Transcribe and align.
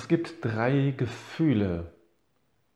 Es 0.00 0.08
gibt 0.08 0.42
drei 0.42 0.94
Gefühle, 0.96 1.92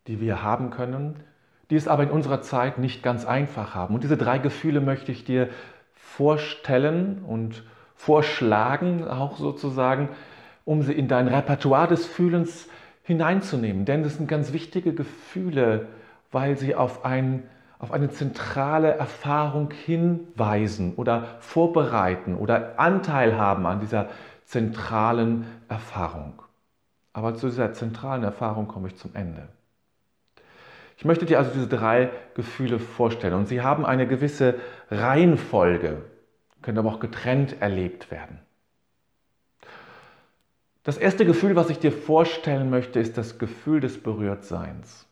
die 0.09 0.21
wir 0.21 0.43
haben 0.43 0.69
können, 0.69 1.21
die 1.71 1.77
es 1.77 1.89
aber 1.89 2.03
in 2.03 2.11
unserer 2.11 2.43
Zeit 2.43 2.77
nicht 2.77 3.03
ganz 3.03 3.25
einfach 3.25 3.75
haben. 3.75 3.95
Und 3.95 4.05
diese 4.05 4.19
drei 4.19 4.37
Gefühle 4.37 4.83
möchte 4.83 5.11
ich 5.11 5.25
dir 5.25 5.49
vorstellen 5.95 7.25
und 7.27 7.65
vorschlagen, 7.95 9.09
auch 9.09 9.39
sozusagen, 9.39 10.11
um 10.67 10.83
sie 10.83 10.93
in 10.93 11.09
dein 11.09 11.27
Repertoire 11.27 11.89
des 11.89 12.05
Fühlens 12.05 12.69
hineinzunehmen. 13.03 13.87
Denn 13.87 14.03
das 14.03 14.19
sind 14.19 14.29
ganz 14.29 14.53
wichtige 14.53 14.93
Gefühle, 14.93 15.87
weil 16.31 16.59
sie 16.59 16.75
auf, 16.75 17.07
ein, 17.07 17.45
auf 17.79 17.91
eine 17.91 18.11
zentrale 18.11 18.91
Erfahrung 18.91 19.71
hinweisen 19.73 20.93
oder 20.97 21.25
vorbereiten 21.41 22.35
oder 22.35 22.79
Anteil 22.79 23.39
haben 23.39 23.65
an 23.65 23.81
dieser 23.81 24.11
zentralen 24.45 25.47
Erfahrung. 25.71 26.44
Aber 27.15 27.35
zu 27.35 27.47
dieser 27.47 27.73
zentralen 27.73 28.25
Erfahrung 28.25 28.69
komme 28.69 28.89
ich 28.89 28.97
zum 28.97 29.15
Ende. 29.15 29.49
Ich 30.97 31.05
möchte 31.05 31.25
dir 31.25 31.39
also 31.39 31.53
diese 31.53 31.69
drei 31.69 32.11
Gefühle 32.35 32.79
vorstellen 32.79 33.35
und 33.35 33.47
sie 33.47 33.63
haben 33.63 33.87
eine 33.87 34.07
gewisse 34.07 34.57
Reihenfolge, 34.91 36.03
können 36.61 36.79
aber 36.79 36.91
auch 36.91 37.01
getrennt 37.01 37.61
erlebt 37.61 38.11
werden. 38.11 38.41
Das 40.83 40.99
erste 40.99 41.25
Gefühl, 41.25 41.57
was 41.57 41.71
ich 41.71 41.79
dir 41.79 41.93
vorstellen 41.93 42.69
möchte, 42.69 43.01
ist 43.01 43.17
das 43.17 43.39
Gefühl 43.39 43.81
des 43.81 44.03
Berührtseins. 44.03 45.07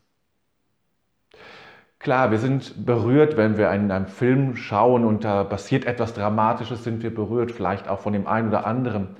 Klar, 1.99 2.31
wir 2.31 2.37
sind 2.37 2.85
berührt, 2.85 3.37
wenn 3.37 3.57
wir 3.57 3.71
in 3.71 3.89
einem 3.89 4.07
Film 4.07 4.57
schauen 4.57 5.05
und 5.05 5.23
da 5.23 5.45
passiert 5.45 5.85
etwas 5.85 6.13
Dramatisches, 6.13 6.83
sind 6.83 7.01
wir 7.01 7.15
berührt, 7.15 7.51
vielleicht 7.51 7.87
auch 7.87 8.01
von 8.01 8.11
dem 8.11 8.27
einen 8.27 8.49
oder 8.49 8.67
anderen. 8.67 9.15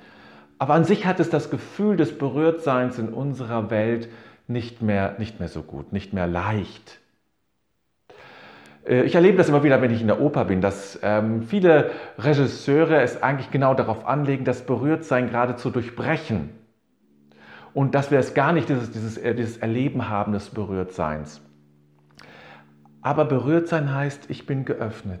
Aber 0.58 0.74
an 0.74 0.84
sich 0.84 1.06
hat 1.06 1.20
es 1.20 1.30
das 1.30 1.50
Gefühl 1.50 1.96
des 1.96 2.16
Berührtseins 2.16 2.98
in 2.98 3.08
unserer 3.08 3.70
Welt 3.70 4.08
nicht 4.46 4.82
mehr, 4.82 5.16
nicht 5.18 5.40
mehr 5.40 5.48
so 5.48 5.62
gut, 5.62 5.92
nicht 5.92 6.12
mehr 6.12 6.26
leicht. 6.26 7.00
Äh, 8.86 9.02
ich 9.02 9.14
erlebe 9.14 9.36
das 9.36 9.48
immer 9.48 9.62
wieder, 9.62 9.80
wenn 9.82 9.90
ich 9.90 10.00
in 10.00 10.06
der 10.06 10.20
Oper 10.20 10.44
bin, 10.44 10.60
dass 10.60 10.98
ähm, 11.02 11.42
viele 11.42 11.90
Regisseure 12.18 13.00
es 13.00 13.22
eigentlich 13.22 13.50
genau 13.50 13.74
darauf 13.74 14.06
anlegen, 14.06 14.44
das 14.44 14.66
Berührtsein 14.66 15.28
gerade 15.28 15.56
zu 15.56 15.70
durchbrechen. 15.70 16.50
Und 17.72 17.94
dass 17.94 18.10
wir 18.10 18.20
es 18.20 18.34
gar 18.34 18.52
nicht 18.52 18.68
dieses, 18.68 18.90
dieses, 18.90 19.18
äh, 19.18 19.34
dieses 19.34 19.56
Erleben 19.56 20.08
haben 20.08 20.32
des 20.32 20.50
Berührtseins. 20.50 21.40
Aber 23.02 23.24
Berührtsein 23.24 23.94
heißt, 23.94 24.30
ich 24.30 24.46
bin 24.46 24.64
geöffnet. 24.64 25.20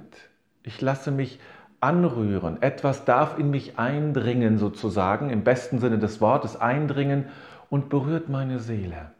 Ich 0.62 0.80
lasse 0.80 1.10
mich 1.10 1.38
anrühren. 1.80 2.62
Etwas 2.62 3.04
darf 3.04 3.38
in 3.38 3.50
mich 3.50 3.78
eindringen, 3.78 4.58
sozusagen, 4.58 5.30
im 5.30 5.44
besten 5.44 5.78
Sinne 5.78 5.98
des 5.98 6.20
Wortes 6.20 6.56
eindringen 6.56 7.26
und 7.70 7.88
berührt 7.88 8.28
meine 8.28 8.58
Seele. 8.58 9.12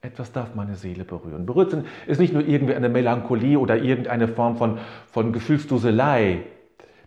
Etwas 0.00 0.32
darf 0.32 0.54
meine 0.54 0.74
Seele 0.74 1.04
berühren. 1.04 1.46
Berührt 1.46 1.70
sind, 1.70 1.86
ist 2.06 2.18
nicht 2.18 2.32
nur 2.32 2.44
irgendwie 2.44 2.74
eine 2.74 2.88
Melancholie 2.88 3.58
oder 3.58 3.76
irgendeine 3.76 4.26
Form 4.26 4.56
von, 4.56 4.78
von 5.06 5.32
Gefühlsduselei, 5.32 6.44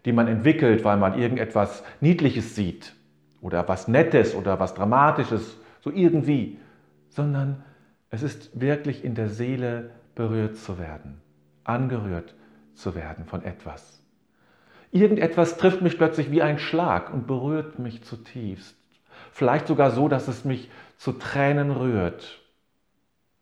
die 0.05 0.13
man 0.13 0.27
entwickelt, 0.27 0.85
weil 0.85 0.97
man 0.97 1.19
irgendetwas 1.19 1.83
Niedliches 1.99 2.55
sieht 2.55 2.95
oder 3.41 3.67
was 3.67 3.87
Nettes 3.87 4.33
oder 4.33 4.59
was 4.59 4.75
Dramatisches, 4.75 5.57
so 5.81 5.91
irgendwie, 5.91 6.57
sondern 7.09 7.63
es 8.09 8.23
ist 8.23 8.59
wirklich 8.59 9.03
in 9.03 9.13
der 9.13 9.29
Seele 9.29 9.91
berührt 10.15 10.55
zu 10.55 10.79
werden, 10.79 11.21
angerührt 11.65 12.33
zu 12.75 12.95
werden 12.95 13.25
von 13.25 13.43
etwas. 13.43 14.04
Irgendetwas 14.95 15.57
trifft 15.57 15.81
mich 15.81 15.97
plötzlich 15.97 16.31
wie 16.31 16.41
ein 16.41 16.57
Schlag 16.57 17.13
und 17.13 17.27
berührt 17.27 17.79
mich 17.79 18.05
zutiefst. 18.05 18.77
Vielleicht 19.33 19.67
sogar 19.67 19.91
so, 19.91 20.07
dass 20.07 20.29
es 20.29 20.45
mich 20.45 20.69
zu 20.95 21.11
Tränen 21.11 21.69
rührt. 21.69 22.39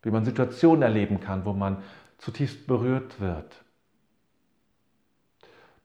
Wie 0.02 0.10
man 0.10 0.26
Situationen 0.26 0.82
erleben 0.82 1.20
kann, 1.20 1.46
wo 1.46 1.54
man 1.54 1.78
zutiefst 2.18 2.66
berührt 2.66 3.22
wird. 3.22 3.64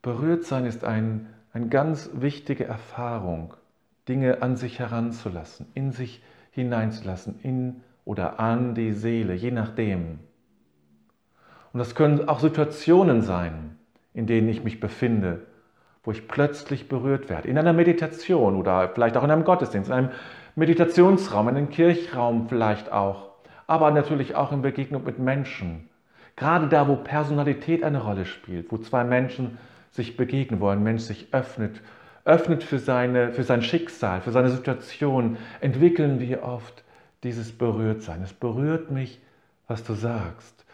Berührt 0.00 0.44
sein 0.44 0.64
ist 0.64 0.84
ein, 0.84 1.34
eine 1.52 1.68
ganz 1.68 2.08
wichtige 2.14 2.64
Erfahrung, 2.64 3.52
Dinge 4.08 4.40
an 4.40 4.56
sich 4.56 4.78
heranzulassen, 4.78 5.66
in 5.74 5.92
sich 5.92 6.22
hineinzulassen, 6.50 7.40
in 7.42 7.82
oder 8.06 8.40
an 8.40 8.74
die 8.74 8.94
Seele, 8.94 9.34
je 9.34 9.50
nachdem. 9.50 10.20
Und 11.74 11.78
das 11.78 11.94
können 11.94 12.26
auch 12.26 12.40
Situationen 12.40 13.20
sein, 13.20 13.76
in 14.14 14.26
denen 14.26 14.48
ich 14.48 14.64
mich 14.64 14.80
befinde, 14.80 15.46
wo 16.08 16.12
ich 16.12 16.26
plötzlich 16.26 16.88
berührt 16.88 17.28
werde. 17.28 17.48
In 17.48 17.58
einer 17.58 17.74
Meditation 17.74 18.56
oder 18.56 18.88
vielleicht 18.88 19.18
auch 19.18 19.24
in 19.24 19.30
einem 19.30 19.44
Gottesdienst, 19.44 19.90
in 19.90 19.94
einem 19.94 20.10
Meditationsraum, 20.56 21.50
in 21.50 21.56
einem 21.58 21.68
Kirchraum 21.68 22.48
vielleicht 22.48 22.90
auch, 22.90 23.28
aber 23.66 23.90
natürlich 23.90 24.34
auch 24.34 24.50
in 24.50 24.62
Begegnung 24.62 25.04
mit 25.04 25.18
Menschen. 25.18 25.90
Gerade 26.34 26.68
da, 26.68 26.88
wo 26.88 26.96
Personalität 26.96 27.84
eine 27.84 28.02
Rolle 28.02 28.24
spielt, 28.24 28.72
wo 28.72 28.78
zwei 28.78 29.04
Menschen 29.04 29.58
sich 29.90 30.16
begegnen, 30.16 30.60
wo 30.60 30.68
ein 30.68 30.82
Mensch 30.82 31.02
sich 31.02 31.28
öffnet, 31.32 31.82
öffnet 32.24 32.64
für, 32.64 32.78
seine, 32.78 33.34
für 33.34 33.42
sein 33.42 33.60
Schicksal, 33.60 34.22
für 34.22 34.32
seine 34.32 34.48
Situation, 34.48 35.36
entwickeln 35.60 36.20
wir 36.20 36.42
oft 36.42 36.84
dieses 37.22 37.52
Berührtsein. 37.52 38.22
Es 38.22 38.32
berührt 38.32 38.90
mich, 38.90 39.20
was 39.66 39.84
du 39.84 39.92
sagst. 39.92 40.64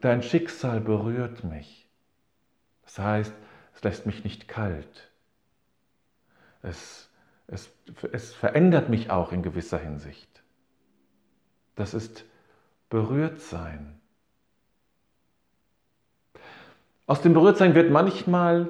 Dein 0.00 0.22
Schicksal 0.22 0.80
berührt 0.80 1.42
mich. 1.42 1.88
Das 2.84 3.00
heißt, 3.00 3.34
es 3.78 3.84
lässt 3.84 4.06
mich 4.06 4.24
nicht 4.24 4.48
kalt. 4.48 5.08
Es, 6.62 7.08
es, 7.46 7.70
es 8.10 8.34
verändert 8.34 8.88
mich 8.88 9.10
auch 9.10 9.30
in 9.30 9.44
gewisser 9.44 9.78
Hinsicht. 9.78 10.28
Das 11.76 11.94
ist 11.94 12.24
Berührtsein. 12.90 14.00
Aus 17.06 17.22
dem 17.22 17.34
Berührtsein 17.34 17.76
wird 17.76 17.92
manchmal 17.92 18.68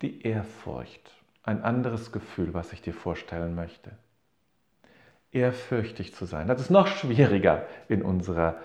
die 0.00 0.22
Ehrfurcht, 0.22 1.12
ein 1.42 1.62
anderes 1.62 2.10
Gefühl, 2.10 2.54
was 2.54 2.72
ich 2.72 2.80
dir 2.80 2.94
vorstellen 2.94 3.54
möchte. 3.54 3.90
Ehrfürchtig 5.32 6.14
zu 6.14 6.24
sein, 6.24 6.48
das 6.48 6.62
ist 6.62 6.70
noch 6.70 6.86
schwieriger 6.86 7.66
in 7.88 8.02
unserer 8.02 8.56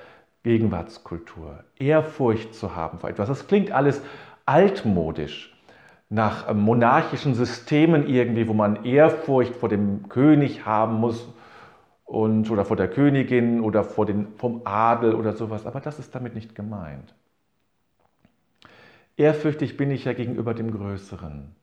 Gegenwartskultur. 0.43 1.65
Ehrfurcht 1.75 2.55
zu 2.55 2.77
haben 2.77 2.99
vor 2.99 3.09
etwas, 3.09 3.27
das 3.27 3.47
klingt 3.47 3.71
alles 3.71 4.01
altmodisch 4.45 5.54
nach 6.15 6.49
ähm, 6.49 6.61
monarchischen 6.61 7.35
Systemen 7.35 8.07
irgendwie, 8.07 8.47
wo 8.47 8.53
man 8.53 8.85
Ehrfurcht 8.85 9.55
vor 9.55 9.69
dem 9.69 10.07
König 10.09 10.65
haben 10.65 10.95
muss 10.95 11.27
und, 12.05 12.49
oder 12.49 12.63
vor 12.63 12.77
der 12.77 12.89
Königin 12.89 13.59
oder 13.59 13.83
vor 13.83 14.05
den, 14.05 14.33
vom 14.37 14.61
Adel 14.63 15.13
oder 15.13 15.33
sowas. 15.33 15.65
Aber 15.65 15.81
das 15.81 15.99
ist 15.99 16.15
damit 16.15 16.33
nicht 16.33 16.55
gemeint. 16.55 17.13
Ehrfürchtig 19.17 19.75
bin 19.75 19.91
ich 19.91 20.05
ja 20.05 20.13
gegenüber 20.13 20.53
dem 20.53 20.71
Größeren. 20.71 21.53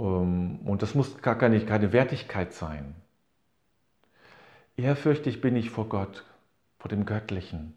Ähm, 0.00 0.58
und 0.64 0.82
das 0.82 0.96
muss 0.96 1.22
gar 1.22 1.38
keine, 1.38 1.60
keine 1.60 1.92
Wertigkeit 1.92 2.52
sein. 2.52 2.96
Ehrfürchtig 4.76 5.40
bin 5.40 5.54
ich 5.54 5.70
vor 5.70 5.88
Gott, 5.88 6.24
vor 6.80 6.88
dem 6.88 7.06
Göttlichen. 7.06 7.74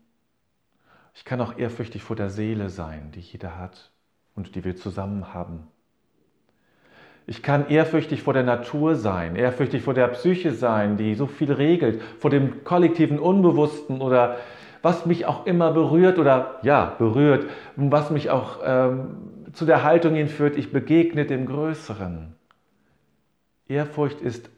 Ich 1.13 1.25
kann 1.25 1.41
auch 1.41 1.59
ehrfürchtig 1.59 2.01
vor 2.01 2.15
der 2.15 2.31
Seele 2.31 2.71
sein, 2.71 3.11
die 3.11 3.19
jeder 3.19 3.55
hat 3.57 3.91
und 4.37 4.55
die 4.55 4.63
wir 4.63 4.77
zusammen 4.77 5.33
haben. 5.33 5.67
Ich 7.25 7.43
kann 7.43 7.67
ehrfürchtig 7.67 8.23
vor 8.23 8.33
der 8.33 8.43
Natur 8.43 8.95
sein, 8.95 9.35
ehrfürchtig 9.35 9.81
vor 9.81 9.93
der 9.93 10.07
Psyche 10.07 10.53
sein, 10.53 10.95
die 10.95 11.15
so 11.15 11.27
viel 11.27 11.51
regelt, 11.51 12.01
vor 12.19 12.29
dem 12.29 12.63
kollektiven 12.63 13.19
Unbewussten 13.19 13.99
oder 13.99 14.37
was 14.81 15.05
mich 15.05 15.25
auch 15.25 15.45
immer 15.45 15.73
berührt 15.73 16.19
oder 16.19 16.59
ja, 16.61 16.95
berührt, 16.97 17.49
was 17.75 18.11
mich 18.11 18.29
auch 18.29 18.59
ähm, 18.63 19.17
zu 19.51 19.65
der 19.65 19.83
Haltung 19.83 20.15
hinführt, 20.15 20.55
ich 20.55 20.71
begegne 20.71 21.25
dem 21.25 21.47
Größeren. 21.47 22.35
Ehrfurcht 23.67 24.21
ist 24.21 24.49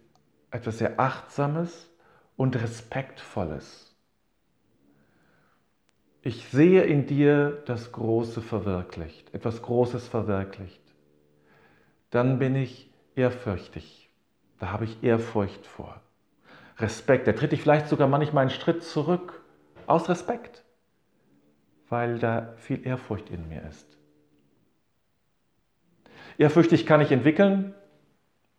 etwas 0.52 0.78
sehr 0.78 1.00
Achtsames 1.00 1.90
und 2.36 2.62
Respektvolles 2.62 3.89
ich 6.22 6.48
sehe 6.50 6.84
in 6.84 7.06
dir 7.06 7.64
das 7.66 7.92
Große 7.92 8.42
verwirklicht, 8.42 9.34
etwas 9.34 9.62
Großes 9.62 10.08
verwirklicht, 10.08 10.82
dann 12.10 12.40
bin 12.40 12.56
ich 12.56 12.90
ehrfürchtig. 13.16 14.10
Da 14.60 14.72
habe 14.72 14.86
ich 14.86 15.04
Ehrfurcht 15.04 15.66
vor. 15.66 16.02
Respekt, 16.78 17.28
da 17.28 17.34
tritt 17.34 17.54
ich 17.54 17.62
vielleicht 17.62 17.88
sogar 17.88 18.08
manchmal 18.08 18.42
einen 18.42 18.50
Schritt 18.50 18.84
zurück, 18.84 19.42
aus 19.86 20.10
Respekt, 20.10 20.64
weil 21.90 22.20
da 22.20 22.54
viel 22.58 22.86
Ehrfurcht 22.86 23.30
in 23.30 23.48
mir 23.50 23.64
ist. 23.64 23.98
Ehrfürchtig 26.38 26.86
kann 26.86 27.02
ich 27.02 27.12
entwickeln, 27.12 27.74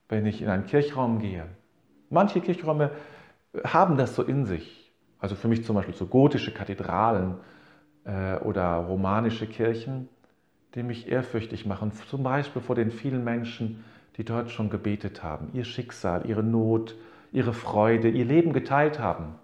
wenn 0.09 0.27
ich 0.27 0.43
in 0.43 0.49
einen 0.49 0.67
Kirchraum 0.67 1.19
gehe. 1.19 1.47
Manche 2.11 2.41
Kirchräume 2.41 2.91
haben 3.65 3.97
das 3.97 4.15
so 4.15 4.23
in 4.23 4.45
sich. 4.45 4.80
Also 5.21 5.35
für 5.35 5.49
mich 5.49 5.65
zum 5.65 5.77
Beispiel 5.77 5.95
so 5.95 6.07
gotische 6.07 6.53
Kathedralen 6.53 7.37
äh, 8.05 8.37
oder 8.39 8.77
romanische 8.77 9.47
Kirchen, 9.47 10.09
die 10.75 10.83
mich 10.83 11.09
ehrfürchtig 11.09 11.67
machen, 11.67 11.93
zum 11.93 12.23
Beispiel 12.23 12.63
vor 12.63 12.75
den 12.75 12.91
vielen 12.91 13.23
Menschen, 13.23 13.85
die 14.17 14.25
dort 14.25 14.51
schon 14.51 14.71
gebetet 14.71 15.23
haben, 15.23 15.51
ihr 15.53 15.65
Schicksal, 15.65 16.27
ihre 16.27 16.43
Not, 16.43 16.97
ihre 17.33 17.53
Freude, 17.53 18.09
ihr 18.09 18.25
Leben 18.25 18.53
geteilt 18.53 18.99
haben. 18.99 19.35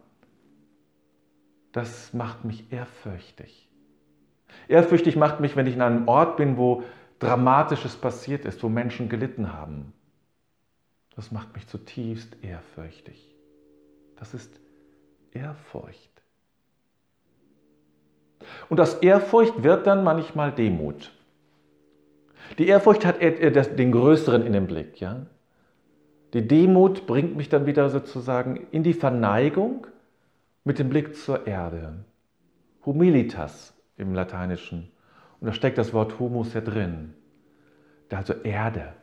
Das 1.72 2.14
macht 2.14 2.44
mich 2.44 2.72
ehrfürchtig. 2.72 3.68
Ehrfürchtig 4.68 5.16
macht 5.16 5.40
mich, 5.40 5.56
wenn 5.56 5.66
ich 5.66 5.74
in 5.74 5.82
einem 5.82 6.08
Ort 6.08 6.36
bin, 6.36 6.56
wo 6.56 6.82
Dramatisches 7.18 7.96
passiert 7.96 8.44
ist, 8.44 8.62
wo 8.62 8.68
Menschen 8.68 9.08
gelitten 9.08 9.52
haben. 9.52 9.92
Das 11.14 11.32
macht 11.32 11.54
mich 11.54 11.66
zutiefst 11.66 12.36
ehrfürchtig. 12.42 13.34
Das 14.16 14.34
ist 14.34 14.60
Ehrfurcht. 15.36 16.10
Und 18.68 18.80
aus 18.80 18.94
Ehrfurcht 18.94 19.62
wird 19.62 19.86
dann 19.86 20.04
manchmal 20.04 20.52
Demut. 20.52 21.12
Die 22.58 22.66
Ehrfurcht 22.66 23.04
hat 23.04 23.20
den 23.20 23.92
Größeren 23.92 24.46
in 24.46 24.52
den 24.52 24.66
Blick. 24.66 25.00
Ja? 25.00 25.26
Die 26.32 26.46
Demut 26.46 27.06
bringt 27.06 27.36
mich 27.36 27.48
dann 27.48 27.66
wieder 27.66 27.88
sozusagen 27.90 28.66
in 28.70 28.82
die 28.82 28.94
Verneigung 28.94 29.86
mit 30.64 30.78
dem 30.78 30.88
Blick 30.88 31.16
zur 31.16 31.46
Erde. 31.46 32.04
Humilitas 32.84 33.74
im 33.96 34.14
Lateinischen. 34.14 34.90
Und 35.40 35.48
da 35.48 35.52
steckt 35.52 35.78
das 35.78 35.92
Wort 35.92 36.18
Humus 36.18 36.54
ja 36.54 36.60
drin. 36.60 37.14
Also 38.10 38.34
Erde. 38.34 38.94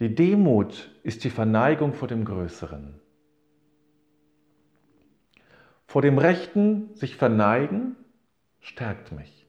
Die 0.00 0.14
Demut 0.14 0.90
ist 1.02 1.22
die 1.24 1.30
Verneigung 1.30 1.92
vor 1.92 2.08
dem 2.08 2.24
Größeren. 2.24 3.00
Vor 5.94 6.02
dem 6.02 6.18
Rechten 6.18 6.92
sich 6.96 7.14
verneigen 7.14 7.94
stärkt 8.58 9.12
mich. 9.12 9.46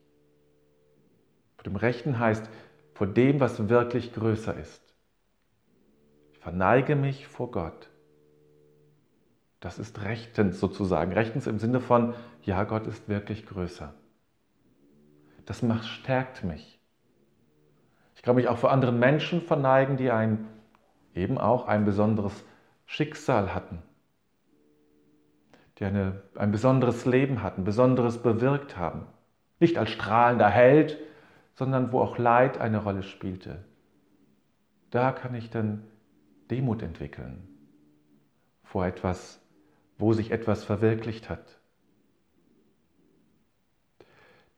Vor 1.55 1.63
dem 1.63 1.75
Rechten 1.75 2.19
heißt 2.19 2.47
vor 2.93 3.07
dem, 3.07 3.39
was 3.39 3.67
wirklich 3.67 4.13
größer 4.13 4.55
ist. 4.55 4.93
Ich 6.33 6.37
verneige 6.37 6.95
mich 6.95 7.25
vor 7.25 7.49
Gott. 7.49 7.89
Das 9.59 9.79
ist 9.79 10.03
rechtens 10.03 10.59
sozusagen. 10.59 11.13
Rechtens 11.13 11.47
im 11.47 11.57
Sinne 11.57 11.79
von, 11.79 12.13
ja, 12.43 12.63
Gott 12.65 12.85
ist 12.85 13.09
wirklich 13.09 13.47
größer. 13.47 13.95
Das 15.47 15.63
macht, 15.63 15.85
stärkt 15.85 16.43
mich. 16.43 16.79
Ich 18.13 18.21
kann 18.21 18.35
mich 18.35 18.49
auch 18.49 18.59
vor 18.59 18.71
anderen 18.71 18.99
Menschen 18.99 19.41
verneigen, 19.41 19.97
die 19.97 20.11
ein, 20.11 20.47
eben 21.15 21.39
auch 21.39 21.65
ein 21.65 21.85
besonderes 21.85 22.45
Schicksal 22.85 23.55
hatten, 23.55 23.81
die 25.77 25.85
eine, 25.85 26.21
ein 26.35 26.51
besonderes 26.51 27.05
Leben 27.05 27.41
hatten, 27.41 27.63
Besonderes 27.63 28.21
bewirkt 28.21 28.77
haben. 28.77 29.07
Nicht 29.59 29.77
als 29.77 29.89
strahlender 29.89 30.49
Held, 30.49 30.97
sondern 31.53 31.91
wo 31.91 31.99
auch 31.99 32.17
Leid 32.17 32.57
eine 32.59 32.77
Rolle 32.83 33.03
spielte. 33.03 33.63
Da 34.91 35.11
kann 35.11 35.35
ich 35.35 35.49
dann 35.49 35.83
Demut 36.49 36.81
entwickeln 36.81 37.47
vor 38.63 38.85
etwas, 38.85 39.41
wo 39.97 40.13
sich 40.13 40.31
etwas 40.31 40.63
verwirklicht 40.63 41.29
hat. 41.29 41.59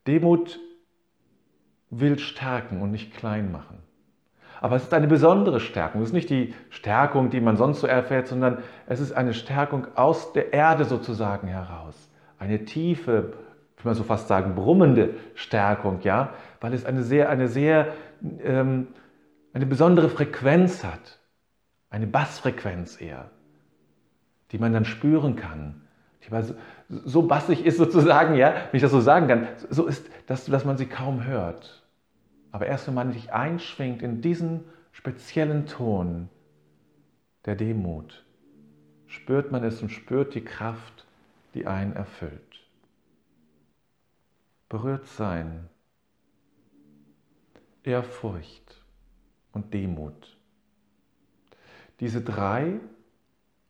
Demut 0.07 0.59
will 1.89 2.17
stärken 2.17 2.81
und 2.81 2.91
nicht 2.91 3.13
klein 3.13 3.51
machen. 3.51 3.79
Aber 4.61 4.75
es 4.75 4.83
ist 4.83 4.93
eine 4.93 5.07
besondere 5.07 5.59
Stärkung. 5.59 6.01
Es 6.01 6.09
ist 6.09 6.13
nicht 6.13 6.29
die 6.29 6.53
Stärkung, 6.69 7.29
die 7.29 7.41
man 7.41 7.57
sonst 7.57 7.81
so 7.81 7.87
erfährt, 7.87 8.27
sondern 8.27 8.59
es 8.87 8.99
ist 8.99 9.11
eine 9.11 9.33
Stärkung 9.33 9.87
aus 9.95 10.33
der 10.33 10.53
Erde 10.53 10.85
sozusagen 10.85 11.47
heraus. 11.47 12.09
Eine 12.39 12.65
tiefe, 12.65 13.33
ich 13.77 13.85
man 13.85 13.93
so 13.93 14.03
fast 14.03 14.27
sagen, 14.27 14.55
brummende 14.55 15.15
Stärkung, 15.35 15.99
ja, 16.01 16.31
weil 16.61 16.73
es 16.73 16.85
eine 16.85 17.03
sehr, 17.03 17.29
eine 17.29 17.47
sehr, 17.47 17.93
ähm, 18.43 18.87
eine 19.53 19.65
besondere 19.65 20.09
Frequenz 20.09 20.83
hat. 20.83 21.19
Eine 21.89 22.07
Bassfrequenz 22.07 22.99
eher, 22.99 23.29
die 24.51 24.57
man 24.57 24.73
dann 24.73 24.85
spüren 24.85 25.35
kann. 25.35 25.81
Die 26.25 26.43
so, 26.43 26.55
so 26.89 27.21
bassig 27.23 27.65
ist 27.65 27.77
sozusagen, 27.77 28.35
ja, 28.35 28.53
wenn 28.53 28.77
ich 28.77 28.81
das 28.81 28.91
so 28.91 28.99
sagen 28.99 29.27
kann, 29.27 29.47
so 29.69 29.85
ist, 29.85 30.09
dass, 30.25 30.45
dass 30.45 30.65
man 30.65 30.77
sie 30.77 30.87
kaum 30.87 31.23
hört. 31.23 31.86
Aber 32.51 32.65
erst 32.67 32.87
wenn 32.87 32.93
man 32.93 33.11
sich 33.11 33.31
einschwingt 33.31 34.01
in 34.01 34.21
diesen 34.21 34.63
speziellen 34.91 35.65
Ton 35.65 36.29
der 37.45 37.55
Demut, 37.55 38.25
spürt 39.05 39.51
man 39.51 39.63
es 39.63 39.81
und 39.81 39.89
spürt 39.89 40.35
die 40.35 40.43
Kraft, 40.43 41.05
die 41.53 41.67
einen 41.67 41.93
erfüllt. 41.93 42.41
Berührt 44.69 45.07
sein, 45.07 45.69
Ehrfurcht 47.83 48.83
und 49.53 49.73
Demut. 49.73 50.37
Diese 51.99 52.21
drei 52.21 52.79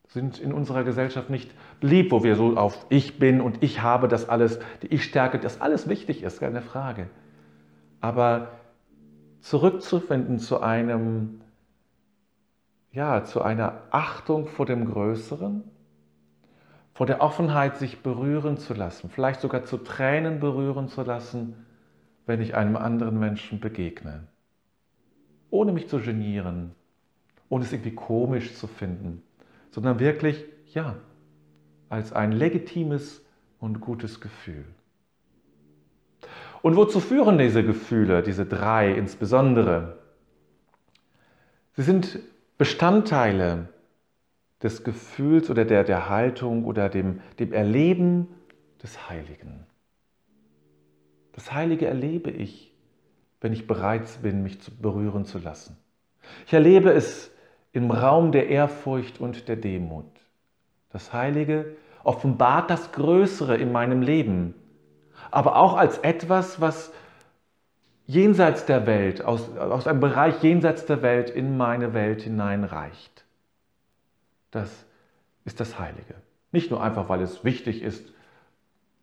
sind 0.07 0.39
in 0.39 0.53
unserer 0.53 0.83
Gesellschaft 0.83 1.29
nicht 1.29 1.51
beliebt, 1.79 2.11
wo 2.11 2.23
wir 2.23 2.35
so 2.35 2.57
auf 2.57 2.85
Ich 2.89 3.19
bin 3.19 3.41
und 3.41 3.61
ich 3.61 3.81
habe 3.81 4.07
das 4.07 4.27
alles, 4.27 4.59
die 4.81 4.87
Ich-Stärke, 4.87 5.39
das 5.39 5.61
alles 5.61 5.87
wichtig 5.87 6.23
ist, 6.23 6.39
keine 6.39 6.61
Frage. 6.61 7.09
Aber 8.01 8.51
zurückzufinden 9.47 10.39
zu 10.39 10.59
einem, 10.59 11.39
ja, 12.91 13.23
zu 13.23 13.41
einer 13.41 13.81
Achtung 13.91 14.47
vor 14.47 14.65
dem 14.65 14.91
Größeren, 14.91 15.63
vor 16.93 17.05
der 17.05 17.21
Offenheit, 17.21 17.77
sich 17.77 18.03
berühren 18.03 18.57
zu 18.57 18.73
lassen, 18.73 19.09
vielleicht 19.09 19.39
sogar 19.39 19.63
zu 19.63 19.77
Tränen 19.77 20.41
berühren 20.41 20.89
zu 20.89 21.01
lassen, 21.03 21.65
wenn 22.25 22.41
ich 22.41 22.55
einem 22.55 22.75
anderen 22.75 23.19
Menschen 23.19 23.61
begegne. 23.61 24.27
Ohne 25.49 25.71
mich 25.71 25.87
zu 25.87 25.99
genieren, 26.01 26.75
ohne 27.47 27.63
es 27.63 27.71
irgendwie 27.71 27.95
komisch 27.95 28.53
zu 28.55 28.67
finden, 28.67 29.23
sondern 29.71 29.99
wirklich, 29.99 30.43
ja, 30.73 30.95
als 31.87 32.11
ein 32.11 32.33
legitimes 32.33 33.25
und 33.59 33.79
gutes 33.79 34.19
Gefühl. 34.19 34.65
Und 36.67 36.75
wozu 36.75 36.99
führen 36.99 37.37
diese 37.37 37.63
Gefühle, 37.63 38.21
diese 38.21 38.45
drei 38.45 38.91
insbesondere? 38.91 39.99
Sie 41.77 41.81
sind 41.81 42.19
Bestandteile 42.57 43.69
des 44.61 44.83
Gefühls 44.83 45.49
oder 45.49 45.63
der, 45.63 45.85
der 45.85 46.09
Haltung 46.09 46.65
oder 46.65 46.89
dem, 46.89 47.21
dem 47.39 47.53
Erleben 47.53 48.27
des 48.83 49.09
Heiligen. 49.09 49.65
Das 51.31 51.53
Heilige 51.53 51.87
erlebe 51.87 52.31
ich, 52.31 52.75
wenn 53.39 53.53
ich 53.53 53.65
bereit 53.65 54.21
bin, 54.21 54.43
mich 54.43 54.59
zu 54.59 54.75
berühren 54.75 55.23
zu 55.23 55.37
lassen. 55.37 55.77
Ich 56.47 56.51
erlebe 56.51 56.91
es 56.91 57.31
im 57.71 57.91
Raum 57.91 58.33
der 58.33 58.49
Ehrfurcht 58.49 59.21
und 59.21 59.47
der 59.47 59.55
Demut. 59.55 60.11
Das 60.89 61.13
Heilige 61.13 61.77
offenbart 62.03 62.69
das 62.69 62.91
Größere 62.91 63.55
in 63.55 63.71
meinem 63.71 64.01
Leben, 64.01 64.53
aber 65.31 65.55
auch 65.57 65.75
als 65.75 65.97
etwas, 65.99 66.61
was 66.61 66.91
jenseits 68.05 68.65
der 68.65 68.87
Welt, 68.87 69.23
aus, 69.23 69.55
aus 69.57 69.85
einem 69.85 69.99
Bereich 69.99 70.41
jenseits 70.41 70.85
der 70.85 71.01
Welt 71.01 71.29
in 71.29 71.57
meine 71.57 71.93
Welt 71.93 72.21
hineinreicht. 72.21 73.25
Das 74.51 74.85
ist 75.45 75.59
das 75.59 75.77
Heilige. 75.77 76.15
Nicht 76.51 76.71
nur 76.71 76.81
einfach, 76.81 77.09
weil 77.09 77.21
es 77.21 77.43
wichtig 77.43 77.81
ist. 77.81 78.13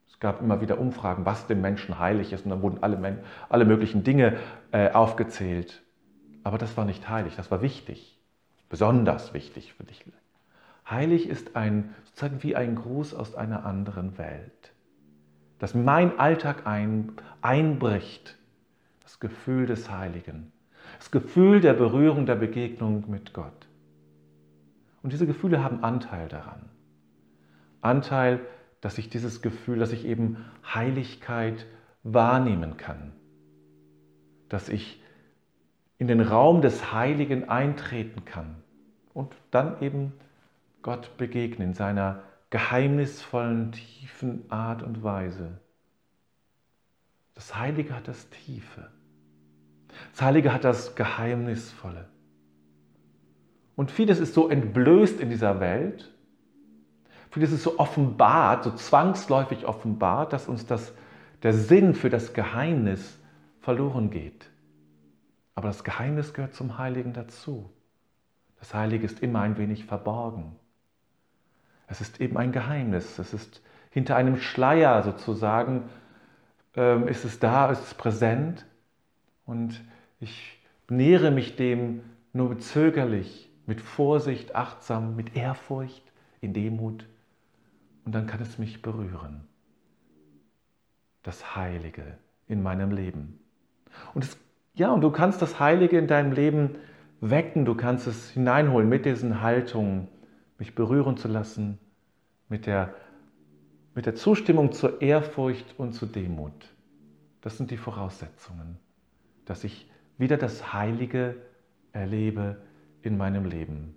Es 0.09 0.19
gab 0.21 0.41
immer 0.41 0.61
wieder 0.63 0.79
Umfragen, 0.79 1.27
was 1.27 1.47
dem 1.47 1.61
Menschen 1.61 1.99
heilig 1.99 2.33
ist, 2.33 2.45
und 2.45 2.51
dann 2.51 2.63
wurden 2.63 2.83
alle, 2.83 3.23
alle 3.51 3.65
möglichen 3.67 4.05
Dinge 4.05 4.39
äh, 4.73 4.91
aufgezählt. 4.91 5.83
Aber 6.43 6.57
das 6.57 6.77
war 6.77 6.85
nicht 6.85 7.09
heilig, 7.09 7.37
das 7.37 7.51
war 7.51 7.63
wichtig, 7.63 8.19
besonders 8.71 9.35
wichtig 9.35 9.75
für 9.75 9.85
dich. 9.85 10.05
Heilig 10.89 11.29
ist 11.29 11.57
ein, 11.57 11.95
sozusagen 12.05 12.43
wie 12.43 12.57
ein 12.57 12.77
Gruß 12.77 13.15
aus 13.15 13.35
einer 13.35 13.65
anderen 13.65 14.19
Welt 14.19 14.74
dass 15.59 15.75
mein 15.75 16.19
Alltag 16.19 16.67
ein, 16.67 17.13
einbricht. 17.43 18.37
Das 19.03 19.21
Gefühl 19.21 19.67
des 19.67 19.91
Heiligen, 19.91 20.51
das 20.99 21.11
Gefühl 21.11 21.61
der 21.61 21.75
Berührung, 21.75 22.27
der 22.27 22.37
Begegnung 22.37 23.05
mit 23.09 23.33
Gott. 23.33 23.69
Und 25.03 25.13
diese 25.13 25.27
Gefühle 25.27 25.63
haben 25.63 25.85
Anteil 25.85 26.29
daran. 26.29 26.71
Anteil, 27.83 28.41
dass 28.81 28.99
ich 28.99 29.11
dieses 29.11 29.43
Gefühl, 29.43 29.79
dass 29.79 29.93
ich 29.93 30.07
eben 30.07 30.39
Heiligkeit 30.65 31.67
wahrnehmen 32.03 32.77
kann. 32.77 33.13
Dass 34.49 34.69
ich 34.69 35.03
in 35.99 36.07
den 36.07 36.21
Raum 36.21 36.63
des 36.63 36.93
Heiligen 36.93 37.49
eintreten 37.49 38.25
kann 38.25 38.57
und 39.13 39.35
dann 39.51 39.81
eben 39.83 40.13
Gott 40.83 41.17
begegnen 41.17 41.69
in 41.69 41.75
seiner 41.75 42.23
geheimnisvollen, 42.55 43.73
tiefen 43.73 44.45
Art 44.49 44.85
und 44.85 45.03
Weise. 45.03 45.59
Das 47.35 47.57
Heilige 47.57 47.97
hat 47.97 48.07
das 48.07 48.31
Tiefe. 48.31 48.93
Das 50.13 50.23
Heilige 50.23 50.53
hat 50.53 50.63
das 50.63 50.95
Geheimnisvolle. 50.95 52.09
Und 53.75 53.91
vieles 53.91 54.21
ist 54.21 54.35
so 54.35 54.49
entblößt 54.49 55.19
in 55.19 55.31
dieser 55.31 55.59
Welt, 55.59 56.15
vieles 57.33 57.51
ist 57.51 57.65
so 57.65 57.81
offenbart, 57.81 58.63
so 58.63 58.71
zwangsläufig 58.71 59.67
offenbart, 59.67 60.33
dass 60.33 60.47
uns 60.47 60.65
das, 60.65 60.93
der 61.43 61.55
Sinn 61.55 61.93
für 61.93 62.09
das 62.09 62.35
Geheimnis 62.35 63.19
verloren 63.63 64.11
geht. 64.11 64.49
Aber 65.57 65.67
das 65.67 65.83
Geheimnis 65.83 66.33
gehört 66.33 66.55
zum 66.55 66.79
Heiligen 66.79 67.15
dazu. 67.15 67.69
Das 68.61 68.75
Heilige 68.75 69.07
ist 69.07 69.25
immer 69.25 69.41
ein 69.41 69.59
wenig 69.59 69.87
verborgen. 69.87 70.55
Es 71.87 72.01
ist 72.01 72.21
eben 72.21 72.37
ein 72.37 72.53
Geheimnis. 72.53 73.19
Es 73.19 73.35
ist 73.35 73.63
hinter 73.91 74.17
einem 74.17 74.37
Schleier 74.37 75.03
sozusagen, 75.03 75.85
ähm, 76.77 77.09
ist 77.09 77.25
es 77.25 77.39
da, 77.39 77.71
ist 77.71 77.83
es 77.83 77.95
präsent. 77.95 78.67
Und 79.47 79.83
ich 80.21 80.61
nähere 80.89 81.31
mich 81.31 81.57
dem 81.57 82.03
nur 82.33 82.59
zögerlich, 82.59 83.51
mit 83.67 83.81
Vorsicht, 83.81 84.55
achtsam, 84.55 85.17
mit 85.17 85.37
Ehrfurcht, 85.37 86.03
in 86.41 86.53
Demut. 86.53 87.07
Und 88.05 88.15
dann 88.15 88.27
kann 88.27 88.43
es 88.43 88.59
mich 88.59 88.83
berühren. 88.83 89.47
Das 91.23 91.57
Heilige 91.57 92.19
in 92.49 92.63
meinem 92.63 92.91
Leben. 92.91 93.39
Und 94.13 94.25
es, 94.25 94.37
ja, 94.75 94.91
und 94.91 95.01
du 95.01 95.11
kannst 95.11 95.41
das 95.41 95.61
Heilige 95.61 95.99
in 95.99 96.07
deinem 96.07 96.33
Leben 96.33 96.77
wecken, 97.21 97.65
du 97.65 97.75
kannst 97.75 98.07
es 98.07 98.31
hineinholen 98.31 98.89
mit 98.89 99.07
diesen 99.07 99.41
Haltungen, 99.41 100.09
mich 100.59 100.75
berühren 100.75 101.17
zu 101.17 101.29
lassen, 101.29 101.79
mit 102.49 102.67
der, 102.67 102.95
mit 103.95 104.07
der 104.07 104.15
Zustimmung 104.15 104.73
zur 104.73 105.01
Ehrfurcht 105.01 105.75
und 105.79 105.93
zur 105.93 106.09
Demut. 106.09 106.75
Das 107.41 107.57
sind 107.57 107.71
die 107.71 107.77
Voraussetzungen, 107.77 108.79
dass 109.45 109.65
ich 109.65 109.91
wieder 110.19 110.37
das 110.37 110.73
Heilige 110.73 111.37
erlebe 111.93 112.57
in 113.03 113.17
meinem 113.17 113.45
Leben. 113.45 113.97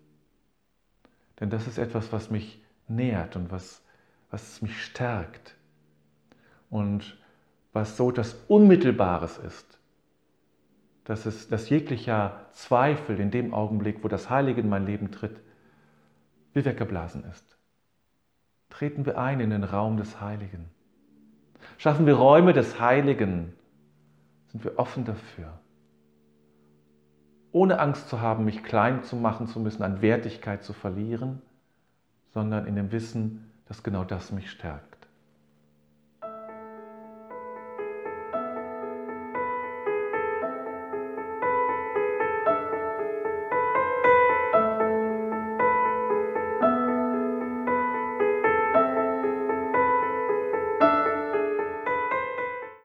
Denn 1.40 1.50
das 1.50 1.68
ist 1.68 1.78
etwas, 1.78 2.12
was 2.12 2.30
mich 2.30 2.62
nährt 2.88 3.36
und 3.36 3.52
was, 3.52 3.84
was 4.32 4.62
mich 4.62 4.84
stärkt 4.84 5.56
und 6.70 7.18
was 7.74 7.96
so 7.96 8.12
das 8.12 8.34
Unmittelbares 8.48 9.38
ist. 9.38 9.80
Dass, 11.04 11.26
es, 11.26 11.48
dass 11.48 11.70
jeglicher 11.70 12.48
Zweifel 12.52 13.20
in 13.20 13.32
dem 13.32 13.54
Augenblick, 13.54 14.04
wo 14.04 14.08
das 14.08 14.30
Heilige 14.30 14.62
in 14.62 14.70
mein 14.70 14.86
Leben 14.86 15.12
tritt, 15.12 15.40
wie 16.58 16.66
weggeblasen 16.66 17.24
ist. 17.32 17.58
Treten 18.70 19.06
wir 19.06 19.18
ein 19.18 19.40
in 19.40 19.52
den 19.52 19.64
Raum 19.64 19.96
des 19.96 20.20
Heiligen. 20.20 20.70
Schaffen 21.78 22.06
wir 22.06 22.16
Räume 22.16 22.52
des 22.52 22.80
Heiligen. 22.82 23.54
Sind 24.48 24.66
wir 24.66 24.78
offen 24.78 25.06
dafür 25.06 25.58
ohne 27.58 27.80
Angst 27.80 28.08
zu 28.10 28.22
haben, 28.22 28.46
mich 28.46 28.64
klein 28.64 29.04
zu 29.04 29.16
machen 29.16 29.48
zu 29.48 29.60
müssen, 29.60 29.82
an 29.82 30.02
Wertigkeit 30.02 30.64
zu 30.64 30.74
verlieren, 30.74 31.42
sondern 32.30 32.68
in 32.68 32.76
dem 32.76 32.92
Wissen, 32.92 33.52
dass 33.66 33.82
genau 33.82 34.04
das 34.04 34.32
mich 34.32 34.52
stärkt. 34.52 34.87